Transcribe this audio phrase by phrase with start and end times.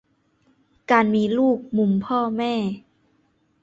[0.91, 2.53] -การมีลูก มุมพ่อแม่